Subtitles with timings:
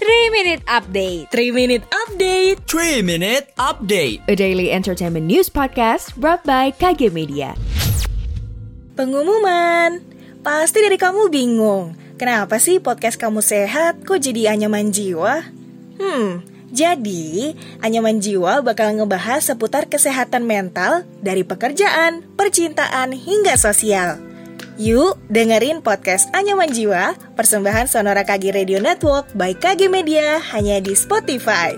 [0.00, 1.28] 3 Minute Update.
[1.28, 2.56] 3 Minute Update.
[2.64, 4.24] 3 Minute Update.
[4.24, 7.52] A daily entertainment news podcast brought by KG Media.
[8.96, 10.00] Pengumuman.
[10.40, 11.92] Pasti dari kamu bingung.
[12.16, 15.44] Kenapa sih podcast kamu sehat kok jadi anyaman jiwa?
[16.00, 17.52] Hmm, jadi
[17.84, 24.29] anyaman jiwa bakal ngebahas seputar kesehatan mental dari pekerjaan, percintaan, hingga sosial
[24.80, 30.96] Yuk dengerin podcast Anyaman Jiwa Persembahan Sonora KG Radio Network by KG Media hanya di
[30.96, 31.76] Spotify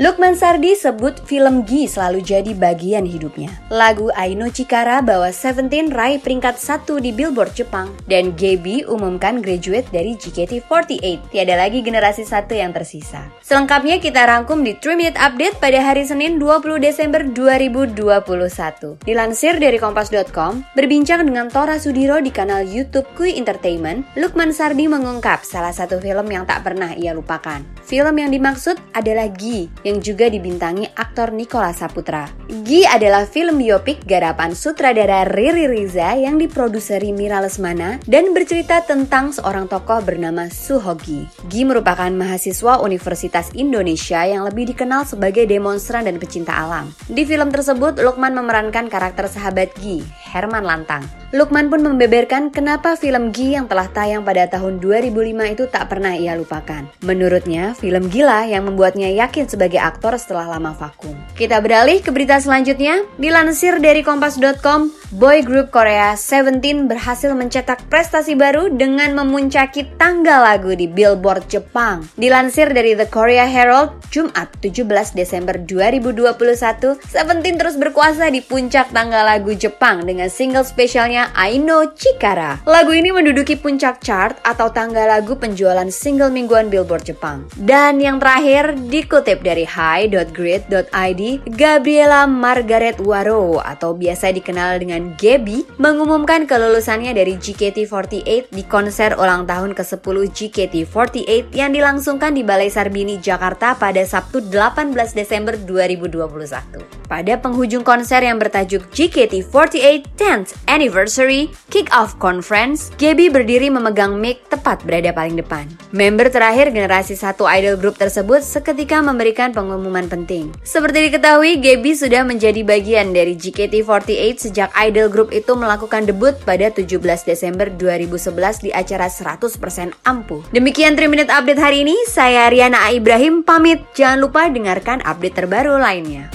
[0.00, 3.52] Lukman Sardi sebut film Gi selalu jadi bagian hidupnya.
[3.68, 7.92] Lagu Aino Chikara bawa Seventeen raih peringkat satu di Billboard Jepang.
[8.08, 11.36] Dan Gaby umumkan graduate dari JKT48.
[11.36, 13.28] Tiada lagi generasi satu yang tersisa.
[13.44, 19.04] Selengkapnya kita rangkum di 3 Minute Update pada hari Senin 20 Desember 2021.
[19.04, 25.44] Dilansir dari Kompas.com, berbincang dengan Tora Sudiro di kanal YouTube Kui Entertainment, Lukman Sardi mengungkap
[25.44, 27.60] salah satu film yang tak pernah ia lupakan.
[27.84, 32.30] Film yang dimaksud adalah Gi, yang juga dibintangi aktor Nikola Saputra.
[32.46, 39.34] Gi adalah film biopik garapan sutradara Riri Riza yang diproduseri Mira Lesmana dan bercerita tentang
[39.34, 41.26] seorang tokoh bernama Suhogi.
[41.50, 46.94] Gi merupakan mahasiswa Universitas Indonesia yang lebih dikenal sebagai demonstran dan pecinta alam.
[47.10, 51.02] Di film tersebut, Lukman memerankan karakter sahabat Gi, Herman Lantang.
[51.34, 56.14] Lukman pun membeberkan kenapa film Gi yang telah tayang pada tahun 2005 itu tak pernah
[56.14, 56.86] ia lupakan.
[57.02, 61.16] Menurutnya, film Gila yang membuatnya yakin sebagai aktor setelah lama vakum.
[61.34, 63.02] Kita beralih ke berita selanjutnya.
[63.16, 70.76] Dilansir dari kompas.com, boy group Korea Seventeen berhasil mencetak prestasi baru dengan memuncaki tangga lagu
[70.76, 72.04] di Billboard Jepang.
[72.20, 79.24] Dilansir dari The Korea Herald, Jumat 17 Desember 2021, Seventeen terus berkuasa di puncak tangga
[79.24, 82.60] lagu Jepang dengan single spesialnya Aino Chikara.
[82.68, 87.46] Lagu ini menduduki puncak chart atau tangga lagu penjualan single mingguan Billboard Jepang.
[87.56, 91.22] Dan yang terakhir dikutip dari hi.grid.id,
[91.54, 99.46] Gabriela Margaret Waro atau biasa dikenal dengan Gaby mengumumkan kelulusannya dari JKT48 di konser ulang
[99.46, 107.06] tahun ke-10 JKT48 yang dilangsungkan di Balai Sarbini, Jakarta pada Sabtu 18 Desember 2021.
[107.06, 114.78] Pada penghujung konser yang bertajuk JKT48 10th Anniversary Kick-Off Conference, Gaby berdiri memegang mic tepat
[114.86, 115.66] berada paling depan.
[115.90, 120.48] Member terakhir generasi satu idol group tersebut seketika memberikan pengumuman penting.
[120.64, 126.72] Seperti diketahui, Gaby sudah menjadi bagian dari JKT48 sejak idol group itu melakukan debut pada
[126.72, 126.96] 17
[127.28, 130.40] Desember 2011 di acara 100% Ampuh.
[130.56, 132.96] Demikian 3 Minute Update hari ini, saya Riana A.
[132.96, 133.84] Ibrahim pamit.
[133.92, 136.32] Jangan lupa dengarkan update terbaru lainnya.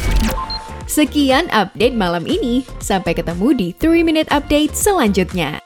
[0.86, 5.65] Sekian update malam ini Sampai ketemu di 3 Minute Update selanjutnya